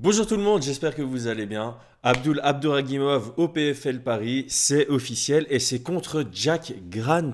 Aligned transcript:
Bonjour 0.00 0.28
tout 0.28 0.36
le 0.36 0.44
monde, 0.44 0.62
j'espère 0.62 0.94
que 0.94 1.02
vous 1.02 1.26
allez 1.26 1.44
bien. 1.44 1.76
Abdul 2.04 2.38
Abdouragimov 2.44 3.32
au 3.36 3.48
PFL 3.48 4.00
Paris, 4.00 4.44
c'est 4.46 4.86
officiel 4.86 5.44
et 5.50 5.58
c'est 5.58 5.82
contre 5.82 6.24
Jack 6.30 6.72
Grant. 6.88 7.32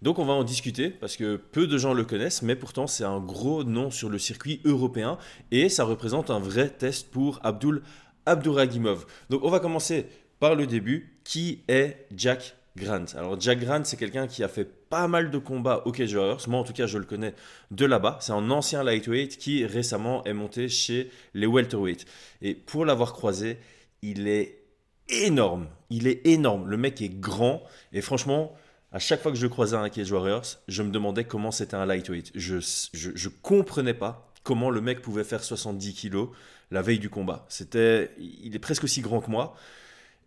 Donc 0.00 0.18
on 0.18 0.24
va 0.24 0.32
en 0.32 0.42
discuter 0.42 0.88
parce 0.88 1.18
que 1.18 1.36
peu 1.36 1.66
de 1.66 1.76
gens 1.76 1.92
le 1.92 2.04
connaissent, 2.04 2.40
mais 2.40 2.56
pourtant 2.56 2.86
c'est 2.86 3.04
un 3.04 3.20
gros 3.20 3.64
nom 3.64 3.90
sur 3.90 4.08
le 4.08 4.18
circuit 4.18 4.62
européen 4.64 5.18
et 5.50 5.68
ça 5.68 5.84
représente 5.84 6.30
un 6.30 6.38
vrai 6.38 6.70
test 6.70 7.10
pour 7.10 7.38
Abdul 7.42 7.82
Abdouragimov. 8.24 9.04
Donc 9.28 9.44
on 9.44 9.50
va 9.50 9.60
commencer 9.60 10.06
par 10.38 10.54
le 10.54 10.66
début. 10.66 11.18
Qui 11.22 11.62
est 11.68 12.06
Jack 12.16 12.56
Grant 12.76 13.04
Alors 13.16 13.40
Jack 13.40 13.60
Grant, 13.60 13.82
c'est 13.84 13.96
quelqu'un 13.96 14.26
qui 14.26 14.44
a 14.44 14.48
fait 14.48 14.64
pas 14.64 15.08
mal 15.08 15.30
de 15.30 15.38
combats 15.38 15.82
au 15.86 15.92
Cage 15.92 16.14
Warriors. 16.14 16.48
Moi, 16.48 16.60
en 16.60 16.64
tout 16.64 16.72
cas, 16.72 16.86
je 16.86 16.98
le 16.98 17.04
connais 17.04 17.34
de 17.70 17.84
là-bas. 17.84 18.18
C'est 18.20 18.32
un 18.32 18.50
ancien 18.50 18.84
lightweight 18.84 19.38
qui 19.38 19.64
récemment 19.66 20.24
est 20.24 20.32
monté 20.32 20.68
chez 20.68 21.10
les 21.34 21.46
welterweight. 21.46 22.06
Et 22.42 22.54
pour 22.54 22.84
l'avoir 22.84 23.12
croisé, 23.12 23.58
il 24.02 24.28
est 24.28 24.62
énorme. 25.08 25.66
Il 25.90 26.06
est 26.06 26.26
énorme. 26.26 26.68
Le 26.68 26.76
mec 26.76 27.02
est 27.02 27.08
grand. 27.08 27.62
Et 27.92 28.00
franchement, 28.00 28.54
à 28.92 28.98
chaque 28.98 29.20
fois 29.20 29.32
que 29.32 29.38
je 29.38 29.46
croisais 29.46 29.76
un 29.76 29.88
Cage 29.88 30.10
Warriors, 30.10 30.46
je 30.68 30.82
me 30.82 30.90
demandais 30.90 31.24
comment 31.24 31.50
c'était 31.50 31.76
un 31.76 31.86
lightweight. 31.86 32.32
Je, 32.34 32.56
je, 32.92 33.28
comprenais 33.28 33.94
pas 33.94 34.32
comment 34.42 34.70
le 34.70 34.80
mec 34.80 35.02
pouvait 35.02 35.24
faire 35.24 35.42
70 35.42 35.94
kilos 35.94 36.28
la 36.70 36.82
veille 36.82 36.98
du 36.98 37.10
combat. 37.10 37.46
C'était, 37.48 38.12
il 38.18 38.54
est 38.54 38.60
presque 38.60 38.84
aussi 38.84 39.00
grand 39.00 39.20
que 39.20 39.30
moi. 39.30 39.56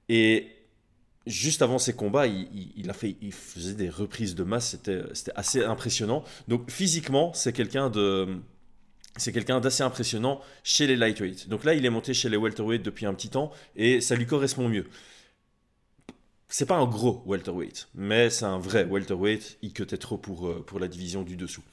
Et 0.10 0.48
juste 1.26 1.62
avant 1.62 1.78
ses 1.78 1.94
combats, 1.94 2.28
il, 2.28 2.90
a 2.90 2.94
fait, 2.94 3.16
faisait 3.32 3.74
des 3.74 3.90
reprises 3.90 4.36
de 4.36 4.44
masse, 4.44 4.72
c'était, 4.72 5.02
assez 5.36 5.64
impressionnant. 5.64 6.24
Donc 6.48 6.70
physiquement, 6.70 7.34
c'est 7.34 7.54
quelqu'un 7.54 7.90
de, 7.90 8.38
c'est 9.18 9.32
quelqu'un 9.32 9.60
d'assez 9.60 9.84
impressionnant 9.84 10.42
chez 10.64 10.88
les 10.88 10.96
lightweight. 10.96 11.48
Donc 11.48 11.64
là, 11.64 11.74
il 11.74 11.86
est 11.86 11.90
monté 11.90 12.14
chez 12.14 12.30
les 12.30 12.38
welterweight 12.38 12.82
depuis 12.82 13.06
un 13.06 13.14
petit 13.14 13.30
temps 13.30 13.52
et 13.76 14.02
ça 14.02 14.16
lui 14.16 14.26
correspond 14.26 14.68
mieux. 14.68 14.88
C'est 16.50 16.68
pas 16.68 16.78
un 16.78 16.86
gros 16.86 17.24
welterweight, 17.26 17.88
mais 17.96 18.30
c'est 18.30 18.46
un 18.46 18.60
vrai 18.60 18.84
welterweight. 18.84 19.58
Il 19.62 19.74
cutait 19.74 19.98
trop 19.98 20.22
euh, 20.44 20.62
pour 20.62 20.80
la 20.80 20.88
division 20.88 21.24
du 21.24 21.36
dessous. 21.36 21.64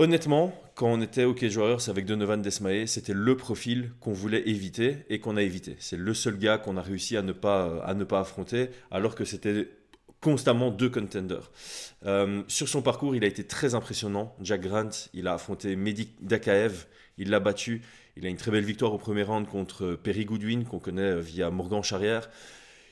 Honnêtement, 0.00 0.54
quand 0.76 0.86
on 0.86 1.00
était 1.00 1.24
au 1.24 1.34
Cage 1.34 1.56
Warriors 1.56 1.88
avec 1.88 2.06
Donovan 2.06 2.40
Desmae, 2.40 2.86
c'était 2.86 3.14
le 3.14 3.36
profil 3.36 3.90
qu'on 3.98 4.12
voulait 4.12 4.48
éviter 4.48 4.98
et 5.10 5.18
qu'on 5.18 5.36
a 5.36 5.42
évité. 5.42 5.74
C'est 5.80 5.96
le 5.96 6.14
seul 6.14 6.38
gars 6.38 6.56
qu'on 6.56 6.76
a 6.76 6.82
réussi 6.82 7.16
à 7.16 7.22
ne 7.22 7.32
pas, 7.32 7.82
à 7.82 7.94
ne 7.94 8.04
pas 8.04 8.20
affronter, 8.20 8.70
alors 8.92 9.16
que 9.16 9.24
c'était 9.24 9.68
constamment 10.20 10.70
deux 10.70 10.88
contenders. 10.88 11.50
Euh, 12.06 12.44
sur 12.46 12.68
son 12.68 12.80
parcours, 12.80 13.16
il 13.16 13.24
a 13.24 13.26
été 13.26 13.42
très 13.42 13.74
impressionnant. 13.74 14.36
Jack 14.40 14.60
Grant, 14.60 14.90
il 15.14 15.26
a 15.26 15.34
affronté 15.34 15.74
Mehdi 15.74 16.10
Dakaev, 16.20 16.86
il 17.16 17.30
l'a 17.30 17.40
battu. 17.40 17.82
Il 18.16 18.24
a 18.24 18.28
une 18.28 18.36
très 18.36 18.52
belle 18.52 18.64
victoire 18.64 18.94
au 18.94 18.98
premier 18.98 19.24
round 19.24 19.48
contre 19.48 19.98
Perry 20.00 20.24
Goodwin, 20.24 20.62
qu'on 20.62 20.78
connaît 20.78 21.20
via 21.20 21.50
Morgan 21.50 21.82
Charrière. 21.82 22.30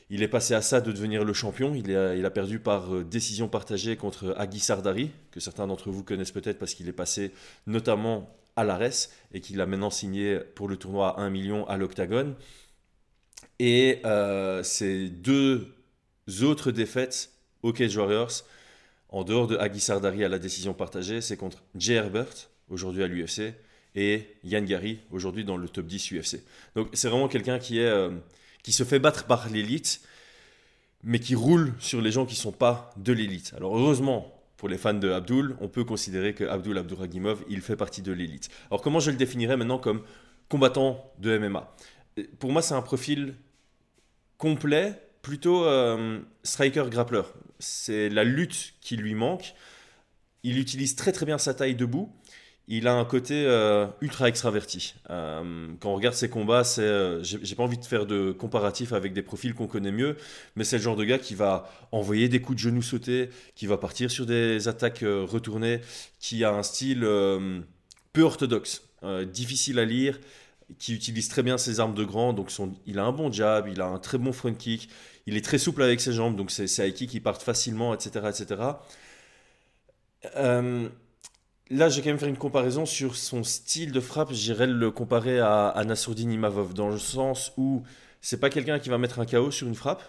Il 0.09 0.23
est 0.23 0.29
passé 0.29 0.55
à 0.55 0.63
ça 0.63 0.81
de 0.81 0.93
devenir 0.93 1.25
le 1.25 1.33
champion. 1.33 1.75
Il 1.75 1.95
a, 1.97 2.31
perdu 2.31 2.61
par 2.61 2.95
euh, 2.95 3.05
décision 3.05 3.49
partagée 3.49 3.97
contre 3.97 4.35
Agui 4.39 4.61
Sardari, 4.61 5.11
que 5.33 5.41
certains 5.41 5.67
d'entre 5.67 5.91
vous 5.91 6.05
connaissent 6.05 6.31
peut-être 6.31 6.59
parce 6.59 6.75
qu'il 6.75 6.89
est 6.89 6.93
passé 6.93 7.33
notamment 7.67 8.31
à 8.55 8.65
l'ARES 8.65 9.11
et 9.33 9.41
qu'il 9.41 9.61
a 9.61 9.67
maintenant 9.67 9.91
signé 9.91 10.39
pour 10.39 10.69
le 10.69 10.77
tournoi 10.77 11.19
à 11.19 11.23
1 11.23 11.31
million 11.31 11.67
à 11.67 11.77
l'Octagone. 11.77 12.37
Et 13.59 14.01
euh, 14.05 14.63
ces 14.63 15.09
deux 15.09 15.75
autres 16.43 16.71
défaites 16.71 17.31
au 17.63 17.73
Cage 17.73 17.97
Warriors, 17.97 18.45
en 19.09 19.25
dehors 19.25 19.49
de 19.49 19.57
Agui 19.57 19.81
Sardari 19.81 20.25
à 20.25 20.29
la 20.29 20.39
décision 20.39 20.73
partagée, 20.73 21.21
c'est 21.21 21.37
contre 21.37 21.65
Jay 21.75 21.95
Herbert, 21.95 22.49
aujourd'hui 22.69 23.03
à 23.03 23.09
l'UFC, 23.09 23.55
et 23.97 24.37
Yann 24.45 24.65
Gary, 24.65 25.01
aujourd'hui 25.11 25.45
dans 25.45 25.57
le 25.57 25.69
top 25.69 25.87
10 25.87 26.13
UFC. 26.13 26.43
Donc 26.77 26.91
c'est 26.93 27.09
vraiment 27.09 27.29
quelqu'un 27.29 27.59
qui 27.59 27.81
est... 27.81 27.87
Euh, 27.87 28.11
qui 28.67 28.73
se 28.73 28.83
fait 28.83 28.99
battre 28.99 29.27
par 29.27 29.49
l'élite, 29.49 30.01
mais 31.05 31.21
qui 31.21 31.37
roule 31.37 31.73
sur 31.79 32.01
les 32.01 32.11
gens 32.11 32.27
qui 32.27 32.35
ne 32.35 32.41
sont 32.41 32.51
pas 32.51 32.93
de 32.97 33.13
l'élite. 33.13 33.55
Alors 33.57 33.79
heureusement, 33.79 34.43
pour 34.57 34.69
les 34.69 34.77
fans 34.77 34.93
de 34.93 35.09
Abdul, 35.09 35.55
on 35.61 35.69
peut 35.69 35.85
considérer 35.85 36.35
que 36.35 36.43
Abdul 36.43 36.77
Abduragimov, 36.77 37.45
il 37.49 37.61
fait 37.61 37.77
partie 37.77 38.03
de 38.03 38.11
l'élite. 38.11 38.49
Alors 38.69 38.83
comment 38.83 38.99
je 38.99 39.13
le 39.13 39.17
définirais 39.17 39.57
maintenant 39.57 39.79
comme 39.79 40.03
combattant 40.49 41.13
de 41.21 41.39
MMA 41.39 41.77
Pour 42.41 42.51
moi, 42.51 42.61
c'est 42.61 42.75
un 42.75 42.83
profil 42.83 43.37
complet, 44.37 45.01
plutôt 45.23 45.65
euh, 45.65 46.19
striker-grappler. 46.43 47.23
C'est 47.61 48.09
la 48.09 48.25
lutte 48.25 48.75
qui 48.81 48.97
lui 48.97 49.15
manque. 49.15 49.55
Il 50.43 50.59
utilise 50.59 50.97
très 50.97 51.13
très 51.13 51.25
bien 51.25 51.39
sa 51.39 51.55
taille 51.55 51.77
debout 51.77 52.13
il 52.69 52.89
a 52.89 52.95
un 52.95 53.05
côté 53.05 53.45
euh, 53.47 53.87
ultra 54.01 54.29
extraverti. 54.29 54.95
Euh, 55.11 55.69
quand 55.79 55.91
on 55.91 55.95
regarde 55.95 56.17
ses 56.17 56.29
combats, 56.29 56.65
c'est, 56.65 56.83
euh, 56.83 57.23
j'ai 57.23 57.55
pas 57.55 57.63
envie 57.63 57.79
de 57.79 57.85
faire 57.85 58.07
de 58.07 58.33
comparatif 58.33 58.93
avec 58.93 59.13
des 59.13 59.23
profils 59.23 59.55
qu'on 59.55 59.69
connaît 59.69 59.93
mieux, 59.93 60.17
mais 60.57 60.65
c'est 60.65 60.79
le 60.79 60.83
genre 60.83 60.97
de 60.97 61.05
gars 61.05 61.19
qui 61.19 61.37
va 61.37 61.71
envoyer 61.93 62.29
des 62.29 62.41
coups 62.41 62.57
de 62.57 62.63
genoux 62.63 62.83
sautés, 62.83 63.31
qui 63.55 63.67
va 63.67 63.77
partir 63.77 64.11
sur 64.11 64.27
des 64.27 64.67
attaques 64.67 65.05
retournées, 65.05 65.81
qui 66.19 66.43
a 66.43 66.53
un 66.53 66.65
style 66.65 67.01
peu 68.13 68.23
orthodoxe, 68.23 68.83
difficile 69.33 69.79
à 69.79 69.85
lire, 69.85 70.19
qui 70.81 70.93
utilise 70.93 71.29
très 71.29 71.45
bien 71.45 71.59
ses 71.59 71.79
armes 71.79 71.95
de 71.95 72.05
grand. 72.05 72.33
Donc 72.33 72.51
il 72.87 72.99
a 72.99 73.05
un 73.05 73.13
bon 73.13 73.31
jab, 73.31 73.69
il 73.69 73.81
a 73.81 73.87
un 73.87 73.99
très 73.99 74.19
bon 74.19 74.33
front 74.33 74.55
kick, 74.55 74.89
il 75.27 75.37
est 75.37 75.45
très 75.45 75.59
souple 75.59 75.83
avec 75.83 76.01
ses 76.01 76.13
jambes, 76.13 76.35
donc 76.35 76.51
c'est, 76.51 76.67
c'est 76.67 76.93
qui 76.93 77.21
partent 77.21 77.45
facilement, 77.45 77.95
etc., 77.95 78.27
etc. 78.29 78.63
Là, 81.71 81.89
j'ai 81.89 82.01
quand 82.01 82.11
même 82.11 82.19
fait 82.19 82.29
une 82.29 82.37
comparaison 82.37 82.87
sur 82.87 83.17
son 83.17 83.43
style 83.43 83.91
de 83.91 84.01
frappe. 84.01 84.33
J'irais 84.33 84.69
le 84.69 84.91
comparer 84.91 85.41
à, 85.41 85.69
à 85.69 85.85
Nassourdine 85.85 86.31
Imavov, 86.31 86.75
dans 86.75 86.89
le 86.89 86.99
sens 86.99 87.53
où 87.57 87.83
c'est 88.21 88.39
pas 88.39 88.51
quelqu'un 88.51 88.79
qui 88.79 88.89
va 88.89 88.99
mettre 88.99 89.19
un 89.19 89.27
KO 89.27 89.51
sur 89.51 89.67
une 89.67 89.75
frappe, 89.75 90.03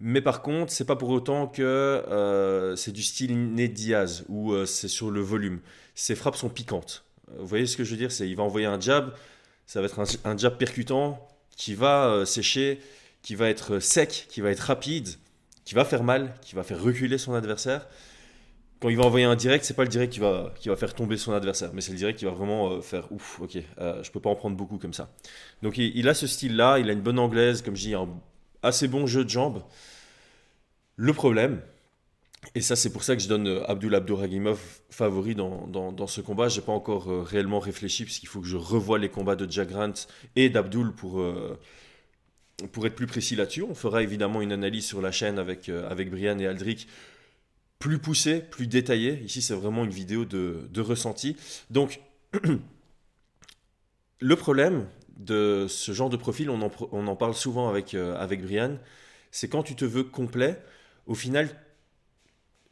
mais 0.00 0.20
par 0.20 0.42
contre, 0.42 0.72
c'est 0.72 0.84
pas 0.84 0.96
pour 0.96 1.08
autant 1.08 1.46
que 1.46 1.62
euh, 1.62 2.76
c'est 2.76 2.92
du 2.92 3.02
style 3.02 3.54
Ned 3.54 3.72
Diaz, 3.72 4.24
où 4.28 4.52
euh, 4.52 4.66
c'est 4.66 4.88
sur 4.88 5.10
le 5.10 5.20
volume. 5.20 5.60
Ses 5.94 6.14
frappes 6.14 6.36
sont 6.36 6.50
piquantes. 6.50 7.04
Vous 7.38 7.46
voyez 7.46 7.66
ce 7.66 7.76
que 7.76 7.84
je 7.84 7.92
veux 7.92 7.96
dire? 7.96 8.12
C'est 8.12 8.28
il 8.28 8.36
va 8.36 8.42
envoyer 8.42 8.66
un 8.66 8.78
jab, 8.78 9.14
ça 9.66 9.80
va 9.80 9.86
être 9.86 9.98
un, 10.24 10.36
jab 10.36 10.58
percutant 10.58 11.26
qui 11.56 11.74
va 11.74 12.08
euh, 12.08 12.24
sécher, 12.26 12.80
qui 13.22 13.34
va 13.34 13.48
être 13.48 13.78
sec, 13.78 14.26
qui 14.28 14.42
va 14.42 14.50
être 14.50 14.60
rapide, 14.60 15.08
qui 15.64 15.74
va 15.74 15.84
faire 15.84 16.04
mal, 16.04 16.34
qui 16.42 16.54
va 16.54 16.62
faire 16.62 16.80
reculer 16.80 17.18
son 17.18 17.34
adversaire 17.34 17.88
quand 18.80 18.88
il 18.88 18.96
va 18.96 19.04
envoyer 19.04 19.24
un 19.24 19.36
direct, 19.36 19.64
c'est 19.64 19.74
pas 19.74 19.84
le 19.84 19.88
direct 19.88 20.12
qui 20.12 20.20
va, 20.20 20.52
qui 20.58 20.68
va 20.68 20.76
faire 20.76 20.94
tomber 20.94 21.16
son 21.16 21.32
adversaire, 21.32 21.70
mais 21.72 21.80
c'est 21.80 21.92
le 21.92 21.98
direct 21.98 22.18
qui 22.18 22.24
va 22.24 22.32
vraiment 22.32 22.72
euh, 22.72 22.80
faire 22.80 23.10
ouf, 23.10 23.40
ok, 23.40 23.58
euh, 23.78 24.02
je 24.02 24.10
peux 24.10 24.20
pas 24.20 24.30
en 24.30 24.36
prendre 24.36 24.56
beaucoup 24.56 24.78
comme 24.78 24.92
ça. 24.92 25.10
Donc 25.62 25.78
il, 25.78 26.08
a 26.08 26.14
ce 26.14 26.26
style-là, 26.26 26.78
il 26.78 26.90
a 26.90 26.92
une 26.92 27.00
bonne 27.00 27.18
anglaise, 27.18 27.62
comme 27.62 27.76
je 27.76 27.82
dis, 27.82 27.94
un 27.94 28.08
assez 28.62 28.88
bon 28.88 29.06
jeu 29.06 29.24
de 29.24 29.30
jambes. 29.30 29.62
Le 30.96 31.12
problème, 31.12 31.62
et 32.54 32.60
ça 32.60 32.76
c'est 32.76 32.92
pour 32.92 33.02
ça 33.02 33.16
que 33.16 33.22
je 33.22 33.28
donne 33.28 33.48
euh, 33.48 33.70
Abdul 33.70 33.94
Abdouragimov 33.94 34.60
favori 34.90 35.34
dans, 35.34 35.66
dans, 35.66 36.06
ce 36.06 36.20
combat, 36.20 36.48
j'ai 36.48 36.60
pas 36.60 36.72
encore 36.72 37.06
réellement 37.26 37.60
réfléchi, 37.60 38.04
puisqu'il 38.04 38.26
faut 38.26 38.40
que 38.40 38.46
je 38.46 38.56
revoie 38.56 38.98
les 38.98 39.08
combats 39.08 39.36
de 39.36 39.50
Jack 39.50 39.70
Grant 39.70 39.94
et 40.36 40.50
d'Abdul 40.50 40.92
pour, 40.92 41.22
pour 42.72 42.86
être 42.86 42.94
plus 42.94 43.06
précis 43.06 43.36
là-dessus. 43.36 43.62
On 43.62 43.74
fera 43.74 44.02
évidemment 44.02 44.42
une 44.42 44.52
analyse 44.52 44.86
sur 44.86 45.00
la 45.00 45.12
chaîne 45.12 45.38
avec, 45.38 45.68
avec 45.68 46.10
Brian 46.10 46.38
et 46.38 46.46
Aldric 46.46 46.88
plus 47.78 47.98
poussé, 47.98 48.40
plus 48.40 48.66
détaillé. 48.66 49.20
Ici, 49.24 49.42
c'est 49.42 49.54
vraiment 49.54 49.84
une 49.84 49.90
vidéo 49.90 50.24
de, 50.24 50.80
ressenti. 50.80 51.36
Donc, 51.70 52.00
le 54.20 54.36
problème 54.36 54.86
de 55.16 55.66
ce 55.68 55.92
genre 55.92 56.10
de 56.10 56.16
profil, 56.16 56.50
on 56.50 56.60
en, 56.62 57.16
parle 57.16 57.34
souvent 57.34 57.68
avec, 57.68 57.94
euh, 57.94 58.16
avec 58.16 58.42
Brian, 58.42 58.78
c'est 59.30 59.48
quand 59.48 59.62
tu 59.62 59.74
te 59.74 59.84
veux 59.84 60.04
complet, 60.04 60.60
au 61.06 61.14
final, 61.14 61.48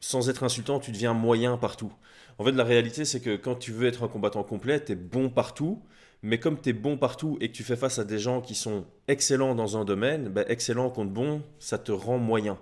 sans 0.00 0.28
être 0.28 0.42
insultant, 0.42 0.80
tu 0.80 0.92
deviens 0.92 1.14
moyen 1.14 1.56
partout. 1.56 1.92
En 2.38 2.44
fait, 2.44 2.52
la 2.52 2.64
réalité, 2.64 3.04
c'est 3.04 3.20
que 3.20 3.36
quand 3.36 3.54
tu 3.54 3.72
veux 3.72 3.86
être 3.86 4.02
un 4.02 4.08
combattant 4.08 4.42
complet, 4.42 4.84
tu 4.84 4.92
es 4.92 4.96
bon 4.96 5.30
partout, 5.30 5.82
mais 6.22 6.38
comme 6.38 6.60
tu 6.60 6.70
es 6.70 6.72
bon 6.72 6.96
partout 6.96 7.38
et 7.40 7.48
que 7.48 7.52
tu 7.52 7.62
fais 7.62 7.76
face 7.76 7.98
à 7.98 8.04
des 8.04 8.18
gens 8.18 8.40
qui 8.40 8.54
sont 8.54 8.86
excellents 9.08 9.54
dans 9.54 9.76
un 9.76 9.84
domaine, 9.84 10.28
ben, 10.28 10.44
excellent 10.48 10.90
contre 10.90 11.10
bon, 11.10 11.42
ça 11.58 11.78
te 11.78 11.92
rend 11.92 12.18
moyen. 12.18 12.58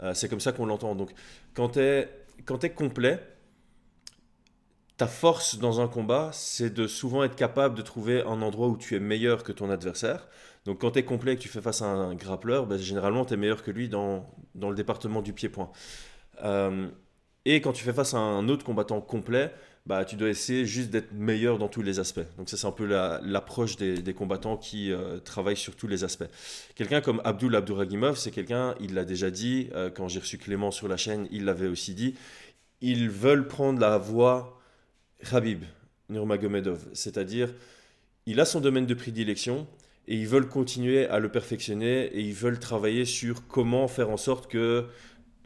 Euh, 0.00 0.14
c'est 0.14 0.28
comme 0.28 0.40
ça 0.40 0.52
qu'on 0.52 0.66
l'entend. 0.66 0.94
Donc, 0.94 1.10
quand 1.54 1.70
tu 1.70 1.80
es, 1.80 2.08
es, 2.62 2.70
complet, 2.70 3.20
ta 4.96 5.06
force 5.06 5.58
dans 5.58 5.80
un 5.80 5.88
combat, 5.88 6.30
c'est 6.32 6.70
de 6.70 6.86
souvent 6.86 7.24
être 7.24 7.36
capable 7.36 7.74
de 7.74 7.82
trouver 7.82 8.22
un 8.22 8.42
endroit 8.42 8.68
où 8.68 8.76
tu 8.76 8.96
es 8.96 9.00
meilleur 9.00 9.42
que 9.42 9.52
ton 9.52 9.70
adversaire. 9.70 10.28
Donc, 10.64 10.80
quand 10.80 10.92
tu 10.92 10.98
es 10.98 11.04
complet 11.04 11.34
et 11.34 11.36
que 11.36 11.42
tu 11.42 11.48
fais 11.48 11.60
face 11.60 11.82
à 11.82 11.86
un 11.86 12.14
grappleur, 12.14 12.66
ben, 12.66 12.78
généralement, 12.78 13.24
tu 13.24 13.34
es 13.34 13.36
meilleur 13.36 13.62
que 13.62 13.70
lui 13.70 13.88
dans, 13.88 14.28
dans 14.54 14.68
le 14.68 14.76
département 14.76 15.22
du 15.22 15.32
pied-point. 15.32 15.70
Euh, 16.44 16.88
et 17.46 17.60
quand 17.60 17.72
tu 17.72 17.84
fais 17.84 17.92
face 17.92 18.12
à 18.12 18.18
un 18.18 18.48
autre 18.48 18.64
combattant 18.64 19.00
complet, 19.00 19.52
bah, 19.86 20.04
tu 20.04 20.16
dois 20.16 20.28
essayer 20.28 20.66
juste 20.66 20.90
d'être 20.90 21.12
meilleur 21.12 21.58
dans 21.58 21.68
tous 21.68 21.80
les 21.80 22.00
aspects. 22.00 22.26
Donc 22.38 22.50
ça, 22.50 22.56
c'est 22.56 22.66
un 22.66 22.72
peu 22.72 22.84
l'approche 22.84 23.76
des, 23.76 24.14
combattants 24.14 24.56
qui 24.56 24.90
euh, 24.90 25.20
travaillent 25.20 25.56
sur 25.56 25.76
tous 25.76 25.86
les 25.86 26.02
aspects. 26.02 26.26
Quelqu'un 26.74 27.00
comme 27.00 27.22
Abdul 27.24 27.54
Abdouragimov, 27.54 28.16
c'est 28.16 28.32
quelqu'un, 28.32 28.74
il 28.80 28.94
l'a 28.94 29.04
déjà 29.04 29.30
dit, 29.30 29.68
euh, 29.74 29.88
quand 29.90 30.08
j'ai 30.08 30.18
reçu 30.18 30.38
Clément 30.38 30.72
sur 30.72 30.88
la 30.88 30.96
chaîne, 30.96 31.28
il 31.30 31.44
l'avait 31.44 31.68
aussi 31.68 31.94
dit, 31.94 32.16
ils 32.80 33.08
veulent 33.08 33.46
prendre 33.46 33.78
la 33.78 33.96
voie 33.96 34.60
Khabib 35.30 35.62
Nurmagomedov, 36.08 36.88
c'est-à-dire 36.94 37.54
il 38.26 38.40
a 38.40 38.44
son 38.44 38.60
domaine 38.60 38.86
de 38.86 38.94
prédilection 38.94 39.68
et 40.08 40.16
ils 40.16 40.26
veulent 40.26 40.48
continuer 40.48 41.06
à 41.06 41.20
le 41.20 41.28
perfectionner 41.28 42.06
et 42.06 42.20
ils 42.20 42.34
veulent 42.34 42.58
travailler 42.58 43.04
sur 43.04 43.46
comment 43.46 43.86
faire 43.86 44.10
en 44.10 44.16
sorte 44.16 44.48
que 44.50 44.86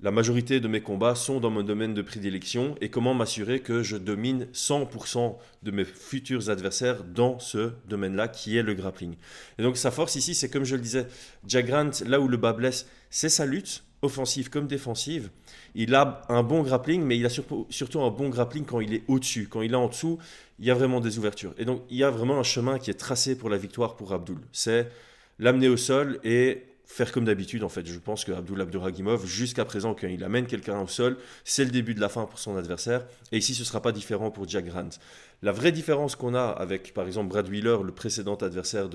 la 0.02 0.10
majorité 0.10 0.60
de 0.60 0.68
mes 0.68 0.80
combats 0.80 1.14
sont 1.14 1.40
dans 1.40 1.50
mon 1.50 1.62
domaine 1.62 1.92
de 1.92 2.00
prédilection 2.00 2.74
et 2.80 2.88
comment 2.88 3.12
m'assurer 3.12 3.60
que 3.60 3.82
je 3.82 3.96
domine 3.96 4.46
100% 4.54 5.36
de 5.62 5.70
mes 5.70 5.84
futurs 5.84 6.48
adversaires 6.48 7.04
dans 7.04 7.38
ce 7.38 7.72
domaine-là 7.86 8.28
qui 8.28 8.56
est 8.56 8.62
le 8.62 8.72
grappling. 8.74 9.14
Et 9.58 9.62
donc 9.62 9.76
sa 9.76 9.90
force 9.90 10.16
ici, 10.16 10.34
c'est 10.34 10.48
comme 10.48 10.64
je 10.64 10.76
le 10.76 10.80
disais, 10.80 11.06
Jack 11.46 11.66
Grant, 11.66 11.90
là 12.06 12.18
où 12.18 12.28
le 12.28 12.38
bas 12.38 12.54
blesse, 12.54 12.86
c'est 13.10 13.28
sa 13.28 13.44
lutte, 13.44 13.84
offensive 14.00 14.48
comme 14.48 14.66
défensive. 14.66 15.28
Il 15.74 15.94
a 15.94 16.22
un 16.30 16.42
bon 16.42 16.62
grappling, 16.62 17.02
mais 17.02 17.18
il 17.18 17.26
a 17.26 17.28
surtout 17.28 18.00
un 18.00 18.10
bon 18.10 18.30
grappling 18.30 18.64
quand 18.64 18.80
il 18.80 18.94
est 18.94 19.02
au-dessus. 19.06 19.48
Quand 19.50 19.60
il 19.60 19.72
est 19.72 19.76
en 19.76 19.88
dessous, 19.88 20.18
il 20.58 20.64
y 20.64 20.70
a 20.70 20.74
vraiment 20.74 21.00
des 21.00 21.18
ouvertures. 21.18 21.54
Et 21.58 21.66
donc 21.66 21.82
il 21.90 21.98
y 21.98 22.04
a 22.04 22.10
vraiment 22.10 22.38
un 22.38 22.42
chemin 22.42 22.78
qui 22.78 22.90
est 22.90 22.94
tracé 22.94 23.36
pour 23.36 23.50
la 23.50 23.58
victoire 23.58 23.96
pour 23.96 24.14
Abdul. 24.14 24.38
C'est 24.52 24.90
l'amener 25.38 25.68
au 25.68 25.76
sol 25.76 26.20
et 26.24 26.69
faire 26.90 27.12
comme 27.12 27.24
d'habitude, 27.24 27.62
en 27.62 27.68
fait. 27.68 27.86
Je 27.86 27.98
pense 28.00 28.24
que 28.24 28.32
Abdul 28.32 28.60
Abduragimov, 28.60 29.24
jusqu'à 29.24 29.64
présent, 29.64 29.94
quand 29.94 30.08
il 30.08 30.24
amène 30.24 30.46
quelqu'un 30.46 30.80
au 30.80 30.88
sol, 30.88 31.18
c'est 31.44 31.64
le 31.64 31.70
début 31.70 31.94
de 31.94 32.00
la 32.00 32.08
fin 32.08 32.26
pour 32.26 32.40
son 32.40 32.56
adversaire. 32.56 33.06
Et 33.30 33.38
ici, 33.38 33.54
ce 33.54 33.60
ne 33.60 33.64
sera 33.64 33.80
pas 33.80 33.92
différent 33.92 34.32
pour 34.32 34.48
Jack 34.48 34.66
Grant. 34.66 34.88
La 35.42 35.52
vraie 35.52 35.70
différence 35.70 36.16
qu'on 36.16 36.34
a 36.34 36.46
avec, 36.46 36.92
par 36.92 37.06
exemple, 37.06 37.28
Brad 37.28 37.48
Wheeler, 37.48 37.78
le 37.84 37.92
précédent 37.92 38.34
adversaire 38.34 38.88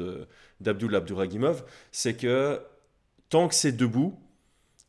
d'Abdul 0.59 0.94
Abduragimov, 0.94 1.63
c'est 1.94 2.15
que 2.15 2.59
tant 3.30 3.47
que 3.47 3.56
c'est 3.56 3.71
debout, 3.71 4.19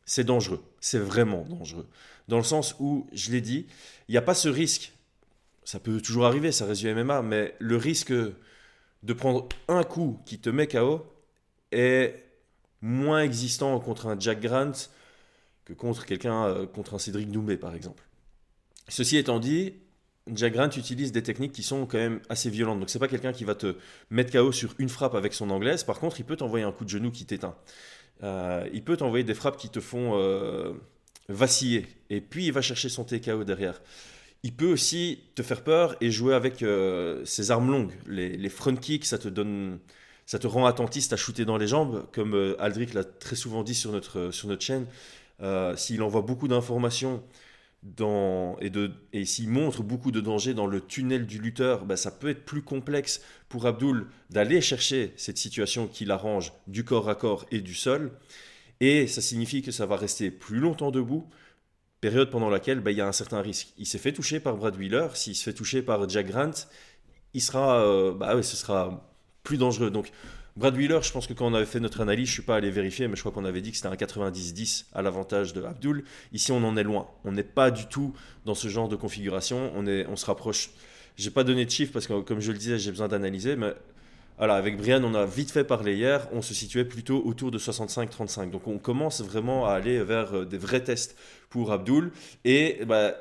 c'est 0.05 0.25
dangereux. 0.25 0.61
C'est 0.81 0.99
vraiment 0.99 1.43
dangereux. 1.43 1.87
Dans 2.27 2.37
le 2.37 2.43
sens 2.43 2.75
où, 2.79 3.07
je 3.13 3.31
l'ai 3.31 3.41
dit, 3.41 3.67
il 4.09 4.11
n'y 4.11 4.17
a 4.17 4.21
pas 4.21 4.35
ce 4.35 4.49
risque. 4.49 4.91
Ça 5.63 5.79
peut 5.79 6.01
toujours 6.01 6.25
arriver, 6.25 6.51
ça 6.51 6.65
reste 6.65 6.81
du 6.81 6.93
MMA, 6.93 7.21
mais 7.21 7.55
le 7.59 7.77
risque 7.77 8.11
de 8.11 9.13
prendre 9.13 9.47
un 9.69 9.83
coup 9.83 10.19
qui 10.25 10.39
te 10.39 10.49
met 10.49 10.67
KO 10.67 11.05
est 11.71 12.26
moins 12.81 13.21
existant 13.21 13.79
contre 13.79 14.07
un 14.07 14.19
Jack 14.19 14.41
Grant 14.41 14.71
que 15.65 15.73
contre 15.73 16.05
quelqu'un, 16.05 16.45
euh, 16.45 16.65
contre 16.65 16.93
un 16.93 16.99
Cédric 16.99 17.31
Doumbé 17.31 17.57
par 17.57 17.75
exemple. 17.75 18.03
Ceci 18.87 19.17
étant 19.17 19.39
dit, 19.39 19.73
Jack 20.33 20.53
Grant 20.53 20.69
utilise 20.69 21.11
des 21.11 21.23
techniques 21.23 21.51
qui 21.51 21.63
sont 21.63 21.85
quand 21.85 21.97
même 21.97 22.21
assez 22.29 22.49
violentes. 22.49 22.79
Donc 22.79 22.89
c'est 22.89 22.99
pas 22.99 23.07
quelqu'un 23.07 23.33
qui 23.33 23.43
va 23.43 23.55
te 23.55 23.75
mettre 24.09 24.31
KO 24.31 24.51
sur 24.51 24.73
une 24.77 24.89
frappe 24.89 25.15
avec 25.15 25.33
son 25.33 25.49
anglaise. 25.49 25.83
Par 25.83 25.99
contre, 25.99 26.19
il 26.19 26.23
peut 26.23 26.37
t'envoyer 26.37 26.65
un 26.65 26.71
coup 26.71 26.85
de 26.85 26.89
genou 26.89 27.11
qui 27.11 27.25
t'éteint. 27.25 27.55
Euh, 28.23 28.67
il 28.73 28.83
peut 28.83 28.97
t'envoyer 28.97 29.23
des 29.23 29.33
frappes 29.33 29.57
qui 29.57 29.69
te 29.69 29.79
font 29.79 30.13
euh, 30.15 30.73
vaciller. 31.27 31.85
Et 32.09 32.21
puis 32.21 32.45
il 32.45 32.53
va 32.53 32.61
chercher 32.61 32.89
son 32.89 33.03
TKO 33.03 33.43
derrière. 33.43 33.81
Il 34.43 34.53
peut 34.53 34.71
aussi 34.71 35.23
te 35.35 35.43
faire 35.43 35.63
peur 35.63 35.97
et 35.99 36.11
jouer 36.11 36.33
avec 36.33 36.63
ses 37.25 37.51
armes 37.51 37.71
longues. 37.71 37.93
Les, 38.05 38.37
les 38.37 38.49
front 38.49 38.75
kicks, 38.75 39.05
ça 39.05 39.17
te 39.17 39.27
donne 39.27 39.79
ça 40.27 40.39
te 40.39 40.45
rend 40.45 40.65
attentiste 40.65 41.13
à 41.13 41.17
shooter 41.17 41.45
dans 41.45 41.57
les 41.57 41.67
jambes, 41.67 42.05
comme 42.11 42.35
euh, 42.35 42.61
Aldric 42.61 42.93
l'a 42.93 43.05
très 43.05 43.37
souvent 43.37 43.63
dit 43.63 43.73
sur 43.73 43.93
notre, 43.93 44.19
euh, 44.19 44.31
sur 44.31 44.49
notre 44.49 44.61
chaîne. 44.61 44.85
Euh, 45.41 45.75
s'il 45.77 46.03
envoie 46.03 46.21
beaucoup 46.21 46.49
d'informations 46.49 47.23
et, 49.13 49.25
s'il 49.25 49.49
montre 49.49 49.83
beaucoup 49.83 50.11
de 50.11 50.19
dangers 50.19 50.53
dans 50.53 50.67
le 50.67 50.81
tunnel 50.81 51.25
du 51.25 51.39
lutteur, 51.39 51.85
bah, 51.85 51.95
ça 51.95 52.11
peut 52.11 52.27
être 52.27 52.43
plus 52.43 52.61
complexe 52.61 53.21
pour 53.47 53.65
Abdul 53.65 54.07
d'aller 54.29 54.59
chercher 54.59 55.13
cette 55.15 55.37
situation 55.37 55.87
qui 55.87 56.03
l'arrange 56.03 56.51
du 56.65 56.83
corps 56.83 57.07
à 57.07 57.15
corps 57.15 57.45
et 57.51 57.61
du 57.61 57.73
sol. 57.73 58.11
Et 58.81 59.07
ça 59.07 59.21
signifie 59.21 59.61
que 59.61 59.71
ça 59.71 59.85
va 59.85 59.95
rester 59.95 60.29
plus 60.29 60.59
longtemps 60.59 60.91
debout, 60.91 61.29
période 62.01 62.29
pendant 62.31 62.49
laquelle 62.49 62.81
bah, 62.81 62.91
il 62.91 62.97
y 62.97 63.01
a 63.01 63.07
un 63.07 63.13
certain 63.13 63.41
risque. 63.41 63.69
Il 63.77 63.85
s'est 63.85 63.97
fait 63.97 64.11
toucher 64.11 64.41
par 64.41 64.57
Brad 64.57 64.75
Wheeler, 64.75 65.07
s'il 65.13 65.35
se 65.35 65.43
fait 65.43 65.53
toucher 65.53 65.81
par 65.81 66.09
Jack 66.09 66.27
Grant, 66.27 66.67
il 67.33 67.41
sera, 67.41 68.13
ouais, 68.35 68.43
ce 68.43 68.57
sera 68.57 69.07
plus 69.47 69.57
dangereux. 69.57 69.89
Donc, 69.89 70.11
Brad 70.57 70.75
Wheeler, 70.75 70.99
je 71.01 71.11
pense 71.11 71.25
que 71.25 71.31
quand 71.31 71.47
on 71.47 71.53
avait 71.53 71.65
fait 71.65 71.79
notre 71.79 72.01
analyse, 72.01 72.27
je 72.27 72.33
suis 72.33 72.41
pas 72.41 72.57
allé 72.57 72.69
vérifier, 72.69 73.07
mais 73.07 73.15
je 73.15 73.21
crois 73.21 73.31
qu'on 73.31 73.45
avait 73.45 73.61
dit 73.61 73.71
que 73.71 73.77
c'était 73.77 73.87
un 73.87 73.95
90-10 73.95 74.87
à 74.93 75.01
l'avantage 75.01 75.53
de 75.53 75.63
Abdul. 75.63 76.03
Ici, 76.33 76.51
on 76.51 76.61
en 76.65 76.75
est 76.75 76.83
loin. 76.83 77.07
On 77.23 77.31
n'est 77.31 77.43
pas 77.43 77.71
du 77.71 77.85
tout 77.85 78.13
dans 78.43 78.55
ce 78.55 78.67
genre 78.67 78.89
de 78.89 78.97
configuration. 78.97 79.71
On, 79.73 79.87
est, 79.87 80.05
on 80.07 80.17
se 80.17 80.25
rapproche. 80.25 80.71
J'ai 81.15 81.31
pas 81.31 81.45
donné 81.45 81.63
de 81.63 81.71
chiffres 81.71 81.93
parce 81.93 82.07
que, 82.07 82.19
comme 82.21 82.41
je 82.41 82.51
le 82.51 82.57
disais, 82.57 82.77
j'ai 82.77 82.91
besoin 82.91 83.07
d'analyser. 83.07 83.55
Mais 83.55 83.73
voilà, 84.37 84.55
avec 84.55 84.75
Brian, 84.75 85.01
on 85.05 85.15
a 85.15 85.25
vite 85.25 85.51
fait 85.51 85.63
parler 85.63 85.95
hier. 85.95 86.27
On 86.33 86.41
se 86.41 86.53
situait 86.53 86.85
plutôt 86.85 87.23
autour 87.25 87.49
de 87.49 87.57
65-35. 87.57 88.49
Donc, 88.49 88.67
on 88.67 88.79
commence 88.79 89.21
vraiment 89.21 89.65
à 89.65 89.75
aller 89.75 90.03
vers 90.03 90.35
euh, 90.35 90.45
des 90.45 90.57
vrais 90.57 90.83
tests 90.83 91.15
pour 91.49 91.71
Abdul. 91.71 92.11
Et 92.43 92.81
bah, 92.85 93.13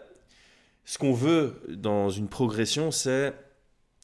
ce 0.84 0.98
qu'on 0.98 1.12
veut 1.12 1.62
dans 1.68 2.10
une 2.10 2.26
progression, 2.26 2.90
c'est 2.90 3.32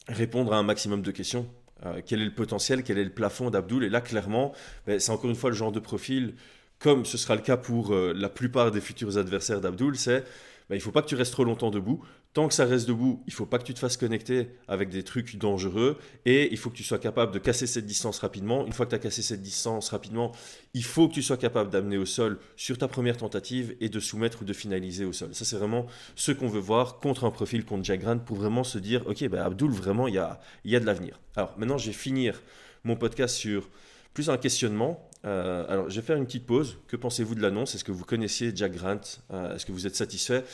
répondre 0.07 0.53
à 0.53 0.59
un 0.59 0.63
maximum 0.63 1.03
de 1.03 1.11
questions 1.11 1.49
euh, 1.85 2.01
quel 2.05 2.21
est 2.21 2.25
le 2.25 2.35
potentiel, 2.35 2.83
quel 2.83 2.99
est 2.99 3.05
le 3.05 3.11
plafond 3.11 3.51
d'Abdoul? 3.51 3.85
Et 3.85 3.89
là, 3.89 4.01
clairement, 4.01 4.53
ben, 4.87 5.01
c'est 5.01 5.11
encore 5.11 5.31
une 5.31 5.37
fois 5.37 5.51
le 5.51 5.57
genre 5.57 5.73
de 5.73 5.81
profil, 5.81 6.35
comme 6.79 7.05
ce 7.05 7.19
sera 7.19 7.35
le 7.35 7.43
cas 7.43 7.57
pour 7.57 7.93
euh, 7.93 8.13
la 8.15 8.29
plupart 8.29 8.71
des 8.71 8.81
futurs 8.81 9.19
adversaires 9.19 9.61
d'Abdoul, 9.61 9.97
c'est 9.97 10.21
ben, 10.69 10.77
il 10.77 10.79
ne 10.79 10.83
faut 10.83 10.93
pas 10.93 11.03
que 11.03 11.09
tu 11.09 11.15
restes 11.15 11.33
trop 11.33 11.45
longtemps 11.45 11.71
debout. 11.71 12.05
Tant 12.35 12.49
que 12.49 12.55
ça 12.55 12.65
reste 12.65 12.89
debout, 12.89 13.23
il 13.27 13.33
faut 13.35 13.45
pas 13.45 13.59
que 13.59 13.65
tu 13.65 13.75
te 13.75 13.79
fasses 13.79 13.99
connecter 13.99 14.49
avec 14.67 14.89
des 14.89 15.03
trucs 15.03 15.37
dangereux 15.37 15.99
et 16.25 16.51
il 16.51 16.57
faut 16.57 16.71
que 16.71 16.77
tu 16.77 16.83
sois 16.83 16.99
capable 16.99 17.31
de 17.31 17.39
casser 17.39 17.67
cette 17.67 17.85
distance 17.85 18.21
rapidement. 18.21 18.65
Une 18.65 18.73
fois 18.73 18.87
que 18.87 18.91
tu 18.91 18.97
as 18.97 19.01
cassé 19.01 19.21
cette 19.21 19.43
distance 19.43 19.91
rapidement, 19.91 20.33
il 20.73 20.83
faut 20.83 21.09
que 21.09 21.13
tu 21.13 21.23
sois 21.23 21.37
capable 21.37 21.69
d'amener 21.69 21.99
au 21.99 22.07
sol 22.07 22.39
sur 22.57 22.79
ta 22.79 22.89
première 22.89 23.19
tentative 23.19 23.77
et 23.81 23.91
de 23.91 24.01
soumettre 24.01 24.41
ou 24.41 24.45
de 24.47 24.55
finaliser 24.55 25.05
au 25.05 25.13
sol. 25.13 25.35
Ça, 25.35 25.45
c'est 25.45 25.57
vraiment 25.57 25.87
ce 26.17 26.33
qu'on 26.33 26.49
veut 26.49 26.59
voir 26.59 27.01
contre 27.01 27.25
un 27.25 27.31
profil 27.31 27.67
contre 27.67 27.85
Jack 27.85 28.01
Grant 28.01 28.19
pour 28.19 28.39
vraiment 28.39 28.65
se 28.65 28.79
dire, 28.79 29.07
ok, 29.07 29.29
ben 29.29 29.43
Abdul, 29.43 29.71
vraiment, 29.71 30.09
il 30.09 30.15
y 30.15 30.19
a, 30.19 30.41
y 30.65 30.75
a 30.75 30.81
de 30.81 30.87
l'avenir. 30.87 31.21
Alors 31.37 31.53
maintenant, 31.59 31.77
je 31.77 31.89
vais 31.89 31.93
finir 31.93 32.41
mon 32.85 32.97
podcast 32.97 33.37
sur 33.37 33.69
plus 34.15 34.31
un 34.31 34.39
questionnement. 34.39 35.07
Euh, 35.25 35.67
alors, 35.69 35.91
je 35.91 36.01
vais 36.01 36.07
faire 36.07 36.17
une 36.17 36.27
petite 36.27 36.47
pause. 36.47 36.79
Que 36.89 36.97
pensez-vous 36.97 37.35
de 37.35 37.43
l'annonce? 37.43 37.75
Est-ce 37.75 37.85
que 37.85 37.93
vous 37.93 38.05
connaissiez 38.05 38.53
Jack 38.55 38.73
Grant? 38.73 39.01
Euh, 39.33 39.55
Est-ce 39.55 39.67
que 39.67 39.73
vous 39.73 39.87
êtes 39.87 39.97
satisfait? 39.97 40.45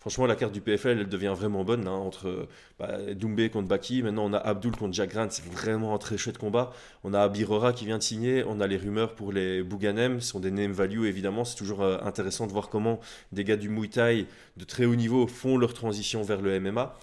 Franchement, 0.00 0.24
la 0.24 0.34
carte 0.34 0.52
du 0.52 0.62
PFL, 0.62 0.98
elle 1.00 1.08
devient 1.10 1.34
vraiment 1.36 1.62
bonne. 1.62 1.86
Hein, 1.86 1.92
entre 1.92 2.48
bah, 2.78 2.96
Doumbé 3.14 3.50
contre 3.50 3.68
Baki, 3.68 4.02
maintenant 4.02 4.24
on 4.24 4.32
a 4.32 4.38
Abdul 4.38 4.74
contre 4.74 4.94
Jack 4.94 5.10
Grant, 5.10 5.28
c'est 5.28 5.44
vraiment 5.44 5.94
un 5.94 5.98
très 5.98 6.16
chouette 6.16 6.38
combat. 6.38 6.72
On 7.04 7.12
a 7.12 7.20
Abirora 7.20 7.74
qui 7.74 7.84
vient 7.84 7.98
de 7.98 8.02
signer, 8.02 8.42
on 8.46 8.60
a 8.60 8.66
les 8.66 8.78
rumeurs 8.78 9.14
pour 9.14 9.30
les 9.30 9.62
Bouganem, 9.62 10.22
ce 10.22 10.28
sont 10.30 10.40
des 10.40 10.50
name 10.50 10.72
value 10.72 11.04
évidemment. 11.04 11.44
C'est 11.44 11.56
toujours 11.56 11.82
euh, 11.82 11.98
intéressant 12.02 12.46
de 12.46 12.52
voir 12.52 12.70
comment 12.70 12.98
des 13.32 13.44
gars 13.44 13.56
du 13.56 13.68
Muay 13.68 13.88
Thai 13.88 14.26
de 14.56 14.64
très 14.64 14.86
haut 14.86 14.94
niveau 14.94 15.26
font 15.26 15.58
leur 15.58 15.74
transition 15.74 16.22
vers 16.22 16.40
le 16.40 16.58
MMA. 16.58 16.98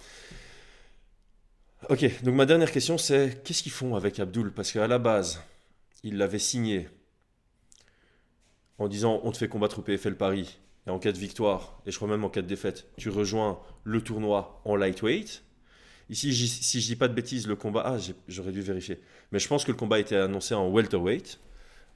Ok, 1.90 2.22
donc 2.24 2.34
ma 2.34 2.46
dernière 2.46 2.72
question 2.72 2.98
c'est 2.98 3.44
qu'est-ce 3.44 3.62
qu'ils 3.62 3.70
font 3.70 3.94
avec 3.94 4.18
Abdul 4.18 4.50
Parce 4.50 4.72
qu'à 4.72 4.88
la 4.88 4.98
base, 4.98 5.40
ils 6.02 6.16
l'avaient 6.18 6.40
signé 6.40 6.88
en 8.78 8.88
disant 8.88 9.20
on 9.22 9.30
te 9.30 9.36
fait 9.36 9.48
combattre 9.48 9.78
au 9.78 9.82
PFL 9.82 10.16
Paris 10.16 10.58
en 10.90 10.98
cas 10.98 11.12
de 11.12 11.18
victoire, 11.18 11.80
et 11.86 11.90
je 11.90 11.96
crois 11.96 12.08
même 12.08 12.24
en 12.24 12.28
cas 12.28 12.42
de 12.42 12.46
défaite, 12.46 12.86
tu 12.96 13.10
rejoins 13.10 13.60
le 13.84 14.02
tournoi 14.02 14.60
en 14.64 14.76
lightweight. 14.76 15.42
Ici, 16.10 16.32
si 16.32 16.80
je 16.80 16.86
dis 16.86 16.96
pas 16.96 17.08
de 17.08 17.14
bêtises, 17.14 17.46
le 17.46 17.56
combat, 17.56 17.82
ah, 17.84 17.96
j'aurais 18.28 18.52
dû 18.52 18.62
vérifier, 18.62 18.98
mais 19.30 19.38
je 19.38 19.48
pense 19.48 19.64
que 19.64 19.72
le 19.72 19.76
combat 19.76 19.96
a 19.96 19.98
été 19.98 20.16
annoncé 20.16 20.54
en 20.54 20.68
welterweight. 20.68 21.38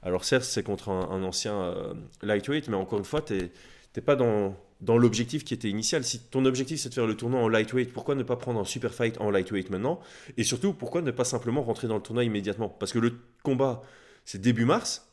Alors 0.03 0.25
certes, 0.25 0.45
c'est 0.45 0.63
contre 0.63 0.91
un, 0.91 1.23
ancien 1.23 1.55
euh, 1.55 1.95
lightweight, 2.23 2.69
mais 2.69 2.77
encore 2.77 2.99
une 2.99 3.05
fois, 3.05 3.23
tu 3.23 3.35
n'es 3.35 4.03
pas 4.03 4.17
dans, 4.17 4.57
dans 4.81 4.99
l'objectif 4.99 5.45
qui 5.45 5.55
était 5.55 5.71
initial. 5.71 6.05
Si 6.05 6.19
ton 6.19 6.45
objectif 6.45 6.81
c'est 6.81 6.89
de 6.89 6.95
faire 6.95 7.07
le 7.07 7.17
tournoi 7.17 7.41
en 7.41 7.49
lightweight, 7.49 7.93
pourquoi 7.93 8.15
ne 8.17 8.25
pas 8.25 8.37
prendre 8.37 8.61
un 8.61 8.65
super 8.65 8.93
fight 8.93 9.19
en 9.21 9.31
lightweight 9.31 9.71
maintenant? 9.71 10.01
Et 10.37 10.45
surtout, 10.45 10.75
pourquoi 10.75 11.03
ne 11.03 11.11
pas 11.13 11.25
simplement 11.25 11.63
rentrer 11.63 11.87
dans 11.89 11.97
le 11.97 12.03
tournoi 12.03 12.25
immédiatement? 12.25 12.69
Parce 12.69 12.93
que 12.93 12.99
le 12.99 13.15
combat, 13.43 13.83
c'est 14.25 14.41
début 14.41 14.65
mars, 14.65 15.09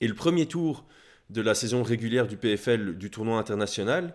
et 0.00 0.08
le 0.08 0.14
premier 0.14 0.46
tour 0.46 0.84
de 1.32 1.40
la 1.40 1.54
saison 1.54 1.82
régulière 1.82 2.26
du 2.26 2.36
PFL 2.36 2.96
du 2.98 3.10
tournoi 3.10 3.38
international, 3.38 4.14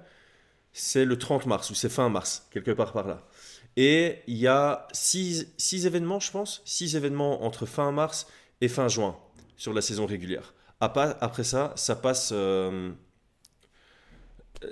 c'est 0.72 1.06
le 1.06 1.18
30 1.18 1.48
mars, 1.48 1.70
ou 1.72 1.76
c'est 1.76 1.90
fin 1.90 2.10
mars, 2.10 2.48
quelque 2.52 2.72
part 2.72 2.94
par 2.94 3.08
là. 3.08 3.28
Et 3.76 4.20
il 4.28 4.38
y 4.38 4.48
a 4.48 4.88
six, 4.92 5.48
événements, 5.86 6.20
je 6.20 6.32
pense, 6.32 6.62
six 6.66 6.96
événements 6.96 7.44
entre 7.44 7.66
fin 7.66 7.92
mars 7.92 8.28
et 8.62 8.68
fin 8.68 8.88
juin 8.88 9.18
sur 9.56 9.74
la 9.74 9.82
saison 9.82 10.06
régulière. 10.06 10.54
Après 10.80 11.44
ça, 11.44 11.74
ça 11.76 11.96
passe, 11.96 12.30
euh, 12.34 12.92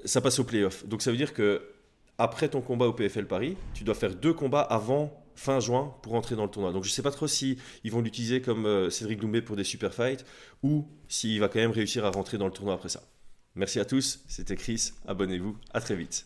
ça 0.05 0.21
passe 0.21 0.39
au 0.39 0.43
playoff. 0.43 0.85
Donc 0.85 1.01
ça 1.01 1.09
veut 1.09 1.17
dire 1.17 1.33
que 1.33 1.71
après 2.17 2.47
ton 2.47 2.61
combat 2.61 2.85
au 2.85 2.93
PFL 2.93 3.25
Paris, 3.25 3.57
tu 3.73 3.83
dois 3.83 3.95
faire 3.95 4.15
deux 4.15 4.33
combats 4.33 4.61
avant 4.61 5.24
fin 5.35 5.59
juin 5.59 5.93
pour 6.01 6.15
entrer 6.15 6.35
dans 6.35 6.43
le 6.43 6.49
tournoi. 6.49 6.71
Donc 6.71 6.83
je 6.83 6.89
ne 6.89 6.93
sais 6.93 7.01
pas 7.01 7.11
trop 7.11 7.27
si 7.27 7.57
ils 7.83 7.91
vont 7.91 8.01
l'utiliser 8.01 8.41
comme 8.41 8.65
euh, 8.65 8.89
Cédric 8.89 9.19
Doumbé 9.19 9.41
pour 9.41 9.55
des 9.55 9.63
super 9.63 9.93
fights 9.93 10.25
ou 10.63 10.87
s'il 11.07 11.39
va 11.39 11.47
quand 11.47 11.59
même 11.59 11.71
réussir 11.71 12.05
à 12.05 12.11
rentrer 12.11 12.37
dans 12.37 12.47
le 12.47 12.53
tournoi 12.53 12.73
après 12.73 12.89
ça. 12.89 13.03
Merci 13.55 13.79
à 13.79 13.85
tous, 13.85 14.21
c'était 14.27 14.55
Chris, 14.55 14.91
abonnez-vous, 15.07 15.57
à 15.71 15.79
très 15.79 15.95
vite. 15.95 16.25